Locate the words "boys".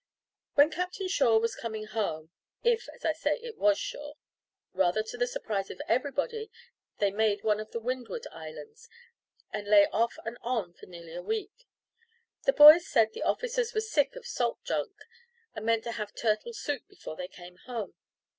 12.53-12.87